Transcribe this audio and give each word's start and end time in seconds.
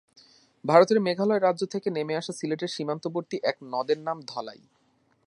ভারতের 0.65 0.99
মেঘালয় 0.99 1.41
রাজ্য 1.41 1.61
থেকে 1.65 1.87
নেমে 1.91 2.13
আসা 2.15 2.33
সিলেটের 2.33 2.67
সীমান্তবর্তী 2.67 3.37
এক 3.43 3.57
নদের 3.63 3.99
নাম 3.99 4.17
ধলাই। 4.27 4.61